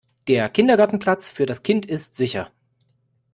[0.27, 2.51] Der Kindergartenplatz für das Kind ist sicher.